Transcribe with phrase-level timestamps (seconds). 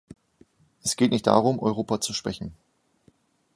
[0.81, 2.55] Es geht nicht darum, Europa zu schwächen.